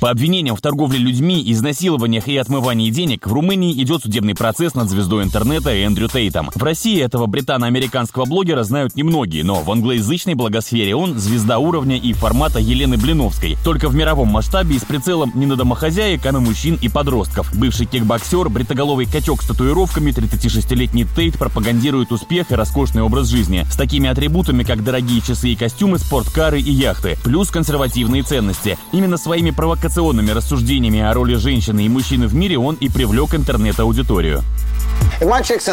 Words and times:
По 0.00 0.08
обвинениям 0.08 0.56
в 0.56 0.62
торговле 0.62 0.98
людьми, 0.98 1.42
изнасилованиях 1.52 2.26
и 2.26 2.34
отмывании 2.38 2.88
денег 2.88 3.26
в 3.26 3.32
Румынии 3.34 3.70
идет 3.82 4.00
судебный 4.00 4.34
процесс 4.34 4.74
над 4.74 4.88
звездой 4.88 5.24
интернета 5.24 5.72
Эндрю 5.72 6.08
Тейтом. 6.08 6.48
В 6.54 6.62
России 6.62 6.98
этого 7.02 7.26
британо-американского 7.26 8.24
блогера 8.24 8.62
знают 8.64 8.96
немногие, 8.96 9.44
но 9.44 9.56
в 9.56 9.70
англоязычной 9.70 10.32
благосфере 10.32 10.96
он 10.96 11.18
звезда 11.18 11.58
уровня 11.58 11.98
и 11.98 12.14
формата 12.14 12.58
Елены 12.58 12.96
Блиновской. 12.96 13.58
Только 13.62 13.90
в 13.90 13.94
мировом 13.94 14.28
масштабе 14.28 14.76
и 14.76 14.78
с 14.78 14.84
прицелом 14.84 15.32
не 15.34 15.44
на 15.44 15.56
домохозяек, 15.56 16.24
а 16.24 16.32
на 16.32 16.40
мужчин 16.40 16.78
и 16.80 16.88
подростков. 16.88 17.54
Бывший 17.54 17.84
кикбоксер, 17.84 18.48
бритоголовый 18.48 19.04
качок 19.04 19.42
с 19.42 19.48
татуировками, 19.48 20.12
36-летний 20.12 21.04
Тейт 21.14 21.38
пропагандирует 21.38 22.10
успех 22.10 22.50
и 22.50 22.54
роскошный 22.54 23.02
образ 23.02 23.28
жизни. 23.28 23.66
С 23.70 23.76
такими 23.76 24.08
атрибутами, 24.08 24.62
как 24.62 24.82
дорогие 24.82 25.20
часы 25.20 25.50
и 25.50 25.56
костюмы, 25.56 25.98
спорткары 25.98 26.58
и 26.58 26.72
яхты. 26.72 27.18
Плюс 27.22 27.50
консервативные 27.50 28.22
ценности. 28.22 28.78
Именно 28.92 29.18
своими 29.18 29.50
провокациями 29.50 29.89
провокационными 29.90 30.30
рассуждениями 30.30 31.00
о 31.00 31.12
роли 31.12 31.34
женщины 31.34 31.84
и 31.84 31.88
мужчины 31.88 32.28
в 32.28 32.34
мире 32.34 32.58
он 32.58 32.76
и 32.76 32.88
привлек 32.88 33.34
интернет-аудиторию. 33.34 34.42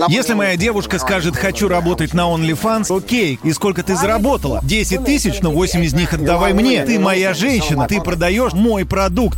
Если 0.09 0.33
моя 0.33 0.57
девушка 0.57 0.97
скажет 0.97 1.35
«хочу 1.35 1.67
работать 1.67 2.15
на 2.15 2.21
OnlyFans», 2.21 2.95
окей, 2.97 3.39
и 3.43 3.53
сколько 3.53 3.83
ты 3.83 3.95
заработала? 3.95 4.59
10 4.63 5.05
тысяч, 5.05 5.41
но 5.41 5.51
8 5.51 5.83
из 5.83 5.93
них 5.93 6.13
отдавай 6.13 6.53
мне. 6.53 6.83
Ты 6.83 6.99
моя 6.99 7.35
женщина, 7.35 7.85
ты 7.87 8.01
продаешь 8.01 8.53
мой 8.53 8.85
продукт. 8.85 9.37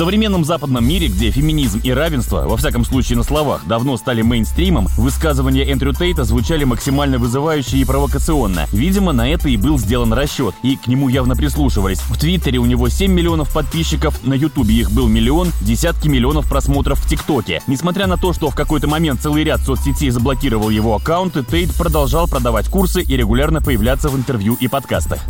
Современном 0.00 0.46
западном 0.46 0.88
мире, 0.88 1.08
где 1.08 1.30
феминизм 1.30 1.78
и 1.84 1.90
равенство, 1.90 2.48
во 2.48 2.56
всяком 2.56 2.86
случае 2.86 3.18
на 3.18 3.22
словах, 3.22 3.66
давно 3.66 3.98
стали 3.98 4.22
мейнстримом, 4.22 4.88
высказывания 4.96 5.70
Эндрю 5.70 5.92
Тейта 5.92 6.24
звучали 6.24 6.64
максимально 6.64 7.18
вызывающе 7.18 7.76
и 7.76 7.84
провокационно. 7.84 8.66
Видимо, 8.72 9.12
на 9.12 9.28
это 9.28 9.50
и 9.50 9.58
был 9.58 9.78
сделан 9.78 10.14
расчет, 10.14 10.54
и 10.62 10.76
к 10.76 10.86
нему 10.86 11.10
явно 11.10 11.36
прислушивались. 11.36 11.98
В 11.98 12.16
Твиттере 12.16 12.58
у 12.60 12.64
него 12.64 12.88
7 12.88 13.12
миллионов 13.12 13.52
подписчиков, 13.52 14.18
на 14.24 14.32
Ютубе 14.32 14.74
их 14.76 14.90
был 14.90 15.06
миллион, 15.06 15.52
десятки 15.60 16.08
миллионов 16.08 16.48
просмотров 16.48 16.98
в 16.98 17.06
ТикТоке. 17.06 17.60
Несмотря 17.66 18.06
на 18.06 18.16
то, 18.16 18.32
что 18.32 18.48
в 18.48 18.54
какой-то 18.54 18.88
момент 18.88 19.20
целый 19.20 19.44
ряд 19.44 19.60
соцсетей 19.60 20.08
заблокировал 20.08 20.70
его 20.70 20.96
аккаунты, 20.96 21.44
Тейт 21.44 21.74
продолжал 21.74 22.26
продавать 22.26 22.68
курсы 22.68 23.02
и 23.02 23.16
регулярно 23.18 23.60
появляться 23.60 24.08
в 24.08 24.16
интервью 24.16 24.56
и 24.60 24.66
подкастах. 24.66 25.20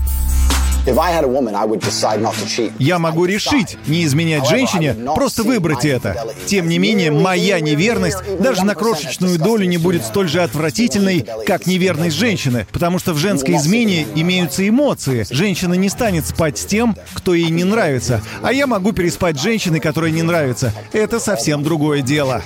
Я 2.78 2.98
могу 2.98 3.24
решить 3.26 3.76
не 3.86 4.04
изменять 4.04 4.48
женщине, 4.48 4.94
просто 5.14 5.42
выбрать 5.42 5.84
это. 5.84 6.34
Тем 6.46 6.68
не 6.68 6.78
менее, 6.78 7.10
моя 7.10 7.60
неверность 7.60 8.18
даже 8.40 8.64
на 8.64 8.74
крошечную 8.74 9.38
долю 9.38 9.66
не 9.66 9.76
будет 9.76 10.04
столь 10.04 10.28
же 10.28 10.42
отвратительной, 10.42 11.26
как 11.46 11.66
неверность 11.66 12.16
женщины, 12.16 12.66
потому 12.72 12.98
что 12.98 13.12
в 13.12 13.18
женской 13.18 13.56
измене 13.56 14.06
имеются 14.14 14.66
эмоции. 14.68 15.26
Женщина 15.30 15.74
не 15.74 15.88
станет 15.88 16.26
спать 16.26 16.58
с 16.58 16.64
тем, 16.64 16.96
кто 17.14 17.34
ей 17.34 17.50
не 17.50 17.64
нравится, 17.64 18.22
а 18.42 18.52
я 18.52 18.66
могу 18.66 18.92
переспать 18.92 19.38
с 19.38 19.42
женщиной, 19.42 19.80
которая 19.80 20.10
не 20.10 20.22
нравится. 20.22 20.72
Это 20.92 21.20
совсем 21.20 21.62
другое 21.62 22.02
дело. 22.02 22.42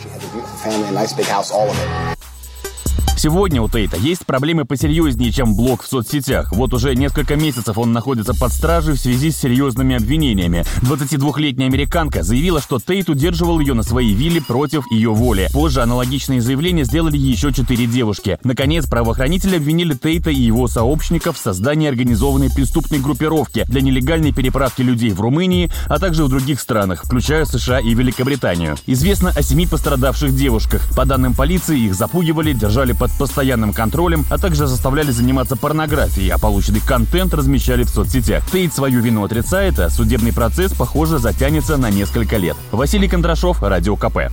Сегодня 3.24 3.62
у 3.62 3.70
Тейта 3.70 3.96
есть 3.96 4.26
проблемы 4.26 4.66
посерьезнее, 4.66 5.32
чем 5.32 5.56
блог 5.56 5.82
в 5.82 5.86
соцсетях. 5.86 6.52
Вот 6.52 6.74
уже 6.74 6.94
несколько 6.94 7.36
месяцев 7.36 7.78
он 7.78 7.90
находится 7.90 8.34
под 8.34 8.52
стражей 8.52 8.96
в 8.96 9.00
связи 9.00 9.30
с 9.30 9.38
серьезными 9.38 9.96
обвинениями. 9.96 10.62
22-летняя 10.82 11.68
американка 11.68 12.22
заявила, 12.22 12.60
что 12.60 12.78
Тейт 12.78 13.08
удерживал 13.08 13.60
ее 13.60 13.72
на 13.72 13.82
своей 13.82 14.12
вилле 14.12 14.42
против 14.42 14.84
ее 14.92 15.08
воли. 15.08 15.48
Позже 15.54 15.80
аналогичные 15.80 16.42
заявления 16.42 16.84
сделали 16.84 17.16
еще 17.16 17.50
четыре 17.50 17.86
девушки. 17.86 18.36
Наконец, 18.44 18.84
правоохранители 18.86 19.56
обвинили 19.56 19.94
Тейта 19.94 20.28
и 20.28 20.38
его 20.38 20.68
сообщников 20.68 21.38
в 21.38 21.40
создании 21.40 21.88
организованной 21.88 22.50
преступной 22.50 22.98
группировки 22.98 23.64
для 23.68 23.80
нелегальной 23.80 24.34
переправки 24.34 24.82
людей 24.82 25.12
в 25.12 25.22
Румынии, 25.22 25.72
а 25.86 25.98
также 25.98 26.24
в 26.24 26.28
других 26.28 26.60
странах, 26.60 27.04
включая 27.04 27.46
США 27.46 27.80
и 27.80 27.94
Великобританию. 27.94 28.76
Известно 28.86 29.30
о 29.30 29.40
семи 29.40 29.66
пострадавших 29.66 30.36
девушках. 30.36 30.82
По 30.94 31.06
данным 31.06 31.32
полиции, 31.32 31.86
их 31.86 31.94
запугивали, 31.94 32.52
держали 32.52 32.92
под 32.92 33.13
постоянным 33.16 33.72
контролем, 33.72 34.24
а 34.30 34.38
также 34.38 34.66
заставляли 34.66 35.10
заниматься 35.10 35.56
порнографией, 35.56 36.30
а 36.30 36.38
полученный 36.38 36.80
контент 36.80 37.34
размещали 37.34 37.84
в 37.84 37.90
соцсетях. 37.90 38.44
Тейт 38.50 38.72
свою 38.72 39.00
вину 39.00 39.24
отрицает, 39.24 39.78
а 39.78 39.90
судебный 39.90 40.32
процесс, 40.32 40.72
похоже, 40.72 41.18
затянется 41.18 41.76
на 41.76 41.90
несколько 41.90 42.36
лет. 42.36 42.56
Василий 42.72 43.08
Кондрашов, 43.08 43.62
Радио 43.62 43.96
КП. 43.96 44.30